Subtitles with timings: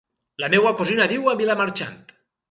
[0.43, 2.01] La meva cosina viu a Vilamarxant.